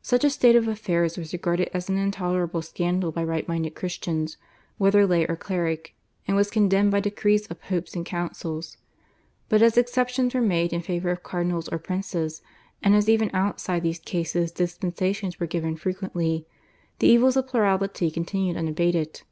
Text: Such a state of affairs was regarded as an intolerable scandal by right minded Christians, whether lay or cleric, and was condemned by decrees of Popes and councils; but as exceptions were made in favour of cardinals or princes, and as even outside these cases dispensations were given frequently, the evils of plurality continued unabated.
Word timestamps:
Such 0.00 0.24
a 0.24 0.30
state 0.30 0.56
of 0.56 0.66
affairs 0.66 1.16
was 1.16 1.32
regarded 1.32 1.70
as 1.72 1.88
an 1.88 1.96
intolerable 1.96 2.62
scandal 2.62 3.12
by 3.12 3.22
right 3.22 3.46
minded 3.46 3.76
Christians, 3.76 4.36
whether 4.76 5.06
lay 5.06 5.24
or 5.24 5.36
cleric, 5.36 5.94
and 6.26 6.36
was 6.36 6.50
condemned 6.50 6.90
by 6.90 6.98
decrees 6.98 7.46
of 7.46 7.60
Popes 7.62 7.94
and 7.94 8.04
councils; 8.04 8.76
but 9.48 9.62
as 9.62 9.78
exceptions 9.78 10.34
were 10.34 10.40
made 10.40 10.72
in 10.72 10.82
favour 10.82 11.10
of 11.12 11.22
cardinals 11.22 11.68
or 11.68 11.78
princes, 11.78 12.42
and 12.82 12.96
as 12.96 13.08
even 13.08 13.30
outside 13.32 13.84
these 13.84 14.00
cases 14.00 14.50
dispensations 14.50 15.38
were 15.38 15.46
given 15.46 15.76
frequently, 15.76 16.44
the 16.98 17.06
evils 17.06 17.36
of 17.36 17.46
plurality 17.46 18.10
continued 18.10 18.56
unabated. 18.56 19.22